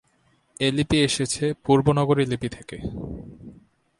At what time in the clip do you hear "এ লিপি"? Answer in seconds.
0.59-0.97